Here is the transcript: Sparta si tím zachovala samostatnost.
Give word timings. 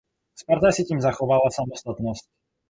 Sparta 0.35 0.71
si 0.71 0.83
tím 0.83 1.01
zachovala 1.01 1.41
samostatnost. 1.55 2.25